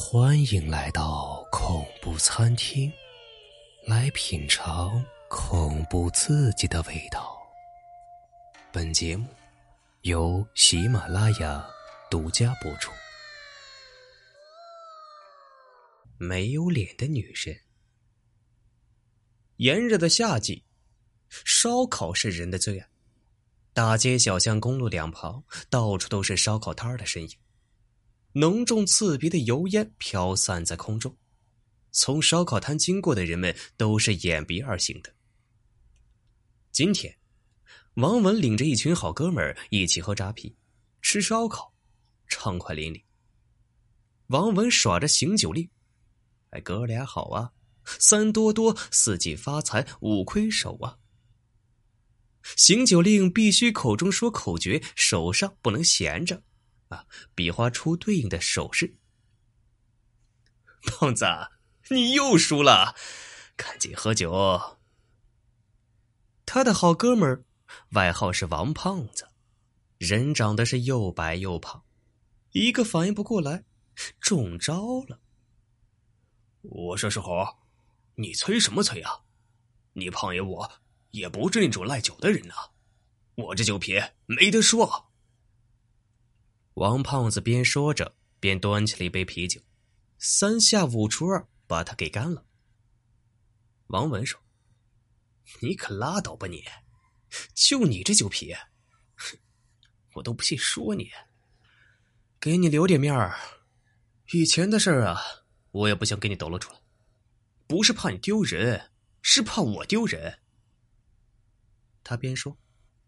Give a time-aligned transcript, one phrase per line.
[0.00, 2.90] 欢迎来到恐怖餐厅，
[3.84, 7.36] 来品尝恐怖刺激的味道。
[8.72, 9.26] 本节目
[10.02, 11.68] 由喜马拉雅
[12.08, 12.92] 独家播出。
[16.16, 17.60] 没有脸的女人。
[19.56, 20.64] 炎热的夏季，
[21.28, 22.88] 烧烤是人的最爱。
[23.72, 27.30] 大街小巷、公路两旁，到处都是烧烤摊的身影。
[28.38, 31.16] 浓重刺鼻的油烟飘散在空中，
[31.90, 35.12] 从烧烤摊经过的人们都是掩鼻而行的。
[36.70, 37.18] 今天，
[37.94, 40.54] 王文领着一群好哥们儿一起喝扎啤、
[41.02, 41.74] 吃烧烤，
[42.28, 43.02] 畅快淋漓。
[44.28, 45.68] 王文耍着醒酒令
[46.50, 47.50] ：“哎，哥俩好啊，
[47.98, 50.98] 三多多，四季发财，五魁首啊！”
[52.54, 56.44] 醒酒令必须口中说口诀，手上不能闲着。
[56.88, 57.06] 啊！
[57.34, 58.96] 比划出对应的手势。
[60.82, 61.26] 胖子，
[61.90, 62.94] 你又输了，
[63.56, 64.78] 赶紧喝酒。
[66.46, 67.44] 他的好哥们儿，
[67.90, 69.28] 外号是王胖子，
[69.98, 71.84] 人长得是又白又胖，
[72.52, 73.64] 一个反应不过来，
[74.20, 75.20] 中招了。
[76.62, 77.44] 我说石猴，
[78.14, 79.20] 你催什么催啊？
[79.92, 80.72] 你胖爷我
[81.10, 82.54] 也不是那种赖酒的人呐，
[83.34, 85.07] 我这酒品没得说。
[86.78, 89.60] 王胖子边说着，边端起了一杯啤酒，
[90.16, 92.46] 三下五除二把它给干了。
[93.88, 94.40] 王文说
[95.60, 96.64] ：“你可拉倒吧你！
[97.52, 98.54] 就你这酒皮，
[99.16, 99.36] 哼
[100.14, 101.10] 我都不信说你。
[102.38, 103.36] 给你留点面儿，
[104.32, 105.20] 以前的事儿啊，
[105.72, 106.80] 我也不想给你抖露出来，
[107.66, 110.38] 不是怕你丢人，是怕我丢人。”
[112.04, 112.56] 他边说，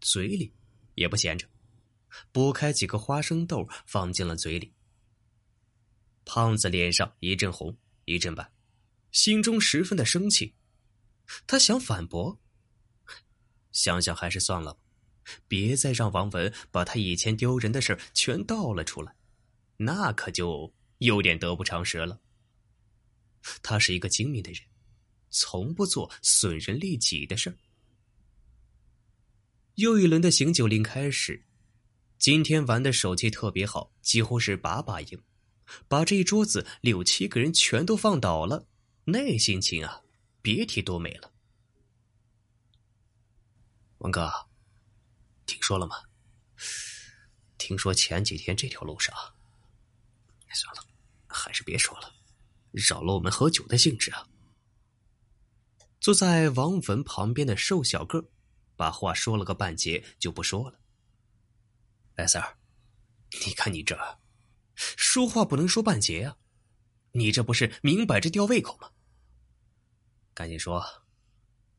[0.00, 0.54] 嘴里
[0.94, 1.48] 也不闲着。
[2.32, 4.72] 剥开几个花生豆，放进了嘴里。
[6.24, 8.50] 胖子脸上一阵红一阵白，
[9.12, 10.54] 心中十分的生气。
[11.46, 12.40] 他想反驳，
[13.72, 14.80] 想想还是算了吧，
[15.48, 19.14] 别再让王文把他以前丢人的事全倒了出来，
[19.76, 22.20] 那可就有点得不偿失了。
[23.62, 24.60] 他是一个精明的人，
[25.30, 27.56] 从不做损人利己的事
[29.76, 31.45] 又一轮的醒酒令开始。
[32.18, 35.22] 今天玩的手气特别好，几乎是把把赢，
[35.86, 38.66] 把这一桌子六七个人全都放倒了，
[39.04, 40.02] 那心情啊，
[40.40, 41.32] 别提多美了。
[43.98, 44.30] 王哥，
[45.44, 45.96] 听说了吗？
[47.58, 49.14] 听说前几天这条路上，
[50.52, 50.82] 算了，
[51.26, 52.12] 还是别说了，
[52.72, 54.26] 扰了我们喝酒的兴致啊。
[56.00, 58.30] 坐在王文旁边的瘦小个，
[58.76, 60.80] 把话说了个半截，就不说了。
[62.16, 62.56] 白，三儿，
[63.44, 63.94] 你看你这
[64.74, 66.36] 说话不能说半截啊！
[67.12, 68.90] 你这不是明摆着吊胃口吗？
[70.34, 70.82] 赶紧说！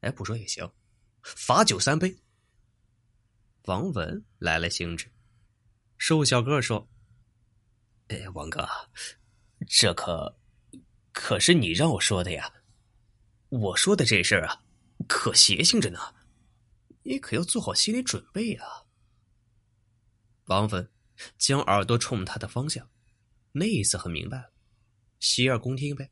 [0.00, 0.72] 哎，不说也行，
[1.22, 2.16] 罚酒三杯。
[3.64, 5.12] 王文来了兴致，
[5.98, 6.88] 瘦小个说
[8.08, 8.66] ：“哎，王哥，
[9.68, 10.38] 这可
[11.12, 12.52] 可是你让我说的呀！
[13.48, 14.64] 我说的这事儿啊，
[15.06, 15.98] 可邪性着呢，
[17.02, 18.79] 你可要做好心理准备啊！”
[20.50, 20.90] 王芬
[21.38, 22.90] 将耳朵冲他的方向，
[23.52, 24.52] 那意思很明白了，
[25.20, 26.10] 洗耳恭听呗。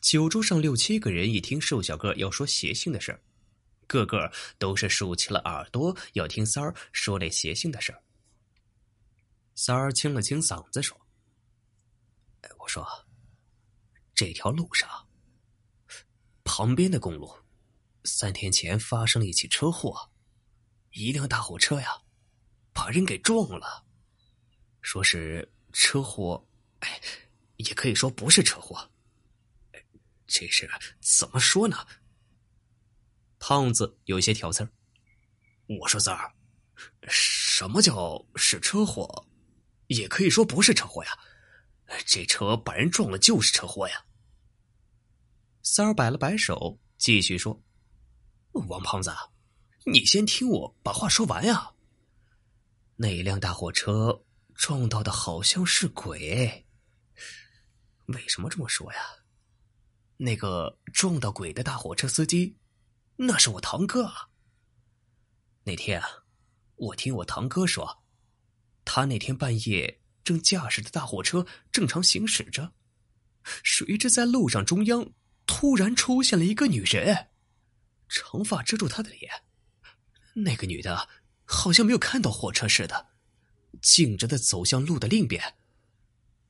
[0.00, 3.22] 酒桌上六七个人一听瘦小个要说邪性的事儿，
[3.86, 8.02] 个个都是竖起了耳朵，要听三儿说那邪性的事儿。
[9.54, 11.00] 三儿清了清嗓子说
[12.58, 12.84] ：“我说，
[14.12, 14.88] 这条路上，
[16.42, 17.32] 旁边的公路，
[18.02, 20.10] 三天前发生了一起车祸，
[20.90, 22.02] 一辆大货车呀。”
[22.72, 23.84] 把人给撞了，
[24.80, 26.46] 说是车祸，
[26.80, 27.00] 哎，
[27.56, 28.90] 也可以说不是车祸。
[30.26, 30.68] 这事
[31.00, 31.86] 怎么说呢？
[33.38, 34.72] 胖子有些挑刺儿。
[35.80, 36.34] 我说三儿，
[37.08, 39.26] 什么叫是车祸？
[39.88, 41.18] 也可以说不是车祸呀。
[42.06, 44.06] 这车把人撞了就是车祸呀。
[45.62, 47.62] 三儿摆了摆手，继续说
[48.68, 49.12] ：“王胖子，
[49.84, 51.74] 你先听我把话说完呀。”
[52.96, 54.24] 那一辆大货车
[54.54, 56.66] 撞到的好像是鬼。
[58.06, 58.98] 为什么这么说呀？
[60.18, 62.58] 那个撞到鬼的大货车司机，
[63.16, 64.12] 那是我堂哥。
[65.64, 66.08] 那天啊，
[66.76, 68.04] 我听我堂哥说，
[68.84, 72.72] 他那天半夜正驾驶着大货车正常行驶着，
[73.64, 75.12] 谁知在路上中央
[75.46, 77.30] 突然出现了一个女人，
[78.08, 79.32] 长发遮住她的脸。
[80.34, 81.08] 那个女的。
[81.52, 83.08] 好像没有看到火车似的，
[83.82, 85.54] 径直的走向路的另一边。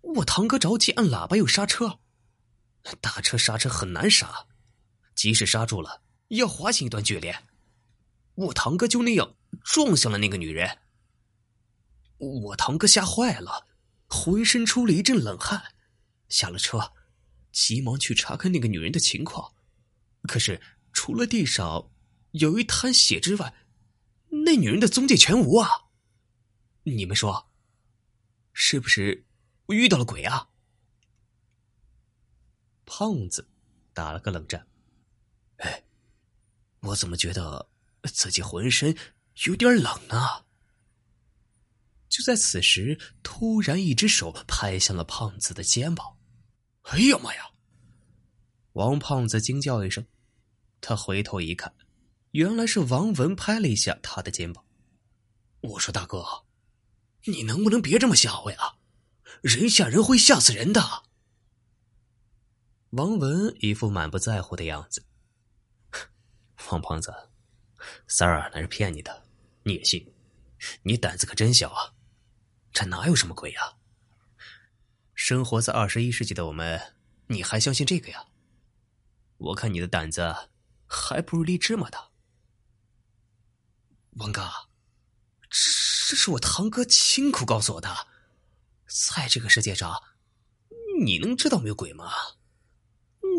[0.00, 1.98] 我堂哥着急按喇叭又刹车，
[3.00, 4.46] 大车刹车很难刹，
[5.16, 7.32] 即使刹住了，要滑行一段距离。
[8.34, 9.34] 我堂哥就那样
[9.64, 10.78] 撞向了那个女人，
[12.18, 13.66] 我堂哥吓坏了，
[14.06, 15.74] 浑身出了一阵冷汗，
[16.28, 16.92] 下了车，
[17.50, 19.52] 急忙去查看那个女人的情况，
[20.22, 20.62] 可是
[20.92, 21.90] 除了地上
[22.30, 23.52] 有一滩血之外，
[24.32, 25.68] 那女人的踪迹全无啊！
[26.84, 27.50] 你们说，
[28.52, 29.26] 是不是
[29.66, 30.48] 我遇到了鬼啊？
[32.86, 33.48] 胖子
[33.92, 34.66] 打了个冷战，
[35.58, 35.84] 哎，
[36.80, 37.68] 我怎么觉得？
[38.12, 38.96] 自己浑身
[39.46, 40.44] 有点冷呢。
[42.08, 46.18] 就在此时，突然一只手拍向了胖子的肩膀。
[46.90, 47.52] “哎呀妈呀！”
[48.74, 50.04] 王胖子惊叫一声，
[50.80, 51.72] 他回头一看，
[52.32, 54.64] 原来是王文拍了一下他的肩膀。
[55.60, 56.44] 我说：“大哥，
[57.24, 58.76] 你能不能别这么吓唬呀？
[59.42, 61.04] 人吓人会吓死人的。”
[62.90, 65.04] 王文一副满不在乎的样子。
[66.70, 67.14] 王胖子。
[68.06, 69.24] 三儿那是骗你的，
[69.64, 70.14] 你也信？
[70.84, 71.92] 你胆子可真小啊！
[72.72, 73.76] 这哪有什么鬼呀？
[75.14, 76.94] 生活在二十一世纪的我们，
[77.26, 78.26] 你还相信这个呀？
[79.36, 80.34] 我看你的胆子
[80.86, 82.11] 还不如粒芝麻大。
[84.12, 84.42] 王哥，
[85.48, 88.08] 这是我堂哥亲口告诉我的，
[88.86, 90.02] 在这个世界上，
[91.04, 92.12] 你能知道没有鬼吗？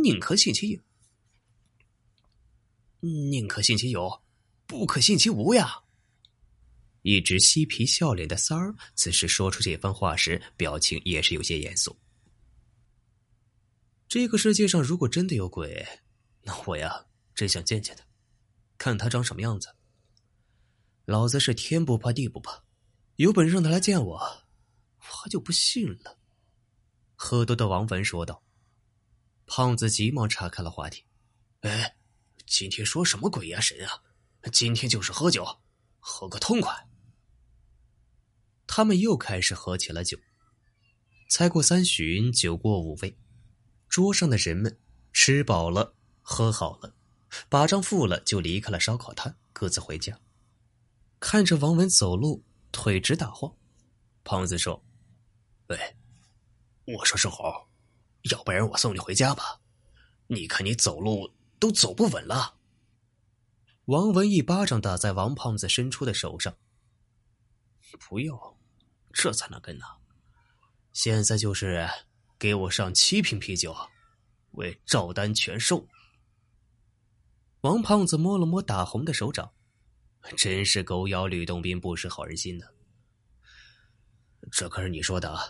[0.02, 0.82] 宁可信其有，
[3.02, 4.22] 宁可信其有。
[4.66, 5.84] 不可信其无呀！
[7.04, 11.96] 一直嬉皮笑脸的三儿，此时说出这番话时，表情也是有些严肃。
[14.08, 15.86] 这个世界上如果真的有鬼，
[16.42, 17.06] 那我呀，
[17.36, 18.04] 真想见见他，
[18.78, 19.68] 看他长什么样子。
[21.06, 22.64] 老子是天不怕地不怕，
[23.18, 24.18] 有本事让他来见我，
[25.00, 26.18] 我就不信了。
[27.14, 28.42] 喝多的王文说道。
[29.46, 31.04] 胖子急忙岔开了话题
[31.60, 31.98] ：“哎，
[32.46, 34.02] 今天说什么鬼呀神啊？”
[34.52, 35.46] 今天就是喝酒，
[36.00, 36.88] 喝个痛快。
[38.66, 40.18] 他们又开始喝起了酒。
[41.30, 43.18] 才过三巡，酒过五味，
[43.90, 44.80] 桌上的人们
[45.12, 46.96] 吃饱了，喝好了，
[47.50, 50.18] 把账付了，就离开了烧烤摊，各自回家。
[51.26, 53.56] 看着王文走路腿直打晃，
[54.26, 54.84] 胖子说
[55.68, 55.96] ：“喂，
[56.84, 57.46] 我说是猴，
[58.24, 59.62] 要不然我送你回家吧？
[60.28, 62.58] 你看你走路都走不稳了。”
[63.88, 66.54] 王文一巴掌打在王胖子伸出的手上。
[67.98, 68.38] 不用，
[69.14, 69.86] 这才能跟呢。
[70.92, 71.90] 现在就是
[72.38, 73.74] 给我上七瓶啤酒，
[74.52, 75.88] 为赵丹全寿。
[77.62, 79.54] 王胖子摸了摸打红的手掌，
[80.38, 82.66] 真是狗咬吕洞宾，不识好人心呢。
[84.52, 85.42] 这可是你说的啊，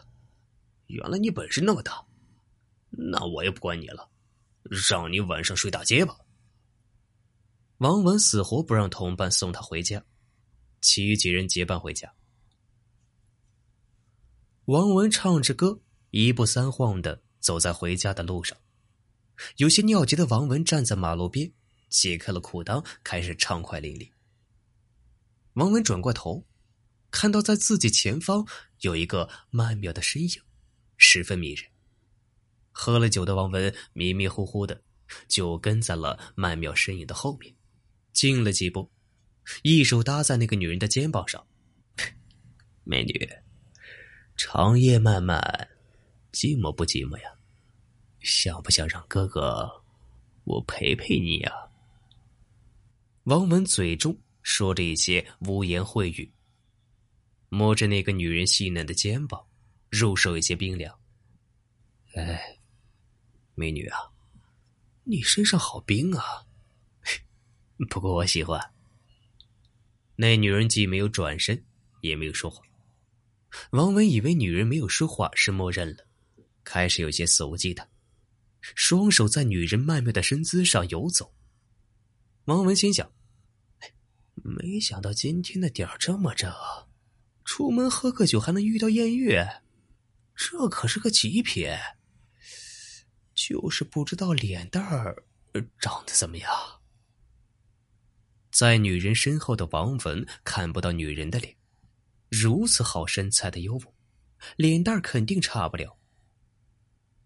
[0.87, 2.05] 原来你本事那么大，
[2.89, 4.09] 那我也不管你了，
[4.89, 6.15] 让你晚上睡大街吧。
[7.77, 10.03] 王文死活不让同伴送他回家，
[10.79, 12.13] 其余几人结伴回家。
[14.65, 15.81] 王文唱着歌，
[16.11, 18.57] 一步三晃的走在回家的路上。
[19.57, 21.51] 有些尿急的王文站在马路边，
[21.89, 24.12] 解开了裤裆，开始畅快淋漓。
[25.53, 26.45] 王文转过头，
[27.11, 28.47] 看到在自己前方
[28.81, 30.41] 有一个曼妙的身影，
[30.97, 31.69] 十分迷人。
[32.71, 34.81] 喝了酒的王文迷迷糊糊的，
[35.28, 37.54] 就跟在了曼妙身影的后面。
[38.13, 38.92] 进了几步，
[39.63, 41.45] 一手搭在那个女人的肩膀上。
[42.83, 43.30] 美女，
[44.35, 45.39] 长夜漫漫，
[46.31, 47.30] 寂寞不寂寞呀？
[48.21, 49.83] 想不想让哥哥
[50.44, 51.51] 我陪陪你呀？
[53.23, 56.31] 王文嘴中说着一些污言秽语，
[57.50, 59.44] 摸着那个女人细嫩的肩膀，
[59.90, 60.95] 入手有些冰凉。
[62.14, 62.59] 哎，
[63.56, 63.97] 美女啊，
[65.04, 66.45] 你身上好冰啊！
[67.90, 68.73] 不过我喜欢。
[70.16, 71.66] 那女人既没有转身，
[72.02, 72.62] 也没有说话。
[73.71, 76.06] 王文以为女人没有说话是默认了，
[76.64, 77.88] 开始有些肆无忌惮，
[78.62, 81.33] 双手在女人曼妙的身姿上游走。
[82.45, 83.12] 王文心想：
[84.44, 86.54] 没想到今天的点儿这么正，
[87.45, 89.35] 出门喝个酒还能遇到艳遇，
[90.35, 91.73] 这可是个极品。
[93.33, 95.23] 就是不知道脸蛋儿
[95.80, 96.52] 长得怎么样。
[98.52, 101.56] 在女人身后的王文看不到女人的脸，
[102.30, 103.95] 如此好身材的尤物，
[104.56, 105.97] 脸蛋肯定差不了。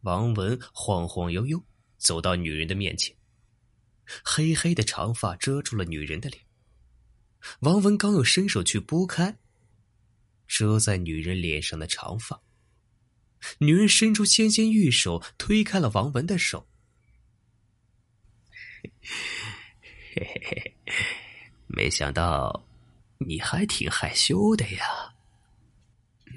[0.02, 1.62] 王文晃晃悠悠
[1.98, 3.14] 走到女人的面前，
[4.24, 6.47] 黑黑的长发遮住了女人的脸。
[7.60, 9.38] 王文刚要伸手去拨开
[10.48, 12.42] 遮在女人脸上的长发，
[13.60, 16.68] 女人伸出纤纤玉手，推开了王文的手。
[18.82, 18.92] 嘿
[20.16, 20.76] 嘿嘿，
[21.68, 22.66] 没想到
[23.20, 25.14] 你还挺害羞的呀。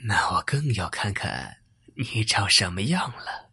[0.04, 1.58] 那我更要看看
[1.94, 3.50] 你长什么样了。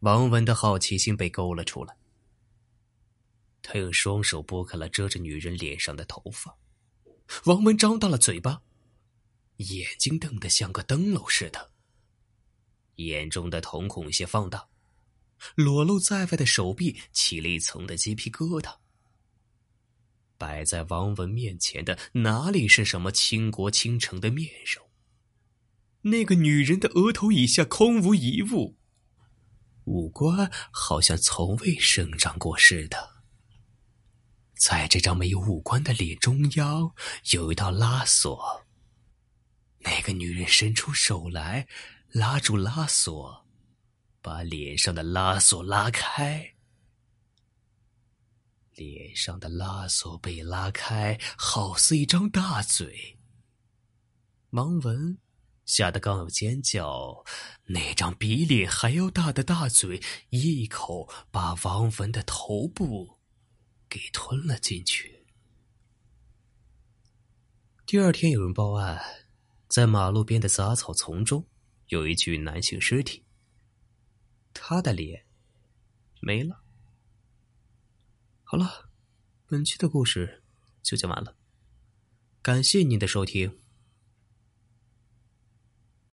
[0.00, 1.96] 王文的好奇心被勾了出来，
[3.66, 6.54] 他用双手拨开了遮着女人脸上的头发。
[7.46, 8.60] 王文张大了嘴巴，
[9.56, 11.70] 眼睛瞪得像个灯笼似的，
[12.96, 14.68] 眼中的瞳孔些放大，
[15.54, 18.76] 裸露在外的手臂起了一层的鸡皮疙瘩。
[20.36, 24.86] 摆在王文面前的哪里是什么倾国倾城的面容？
[26.02, 28.76] 那个女人的额头以下空无一物，
[29.84, 33.13] 五官好像从未生长过似的。
[34.56, 36.94] 在这张没有五官的脸中央，
[37.32, 38.64] 有一道拉锁。
[39.78, 41.66] 那个女人伸出手来，
[42.08, 43.46] 拉住拉锁，
[44.22, 46.54] 把脸上的拉锁拉开。
[48.74, 53.18] 脸上的拉锁被拉开，好似一张大嘴。
[54.50, 55.18] 王文。
[55.66, 57.24] 吓得刚要尖叫，
[57.64, 63.18] 那张比脸还要大的大嘴一口把王文的头部
[63.94, 65.24] 给吞了进去。
[67.86, 69.00] 第二天有人报案，
[69.68, 71.46] 在马路边的杂草丛中
[71.86, 73.22] 有一具男性尸体，
[74.52, 75.24] 他的脸
[76.18, 76.60] 没了。
[78.42, 78.90] 好了，
[79.46, 80.42] 本期的故事
[80.82, 81.36] 就讲完了，
[82.42, 83.56] 感谢您的收听。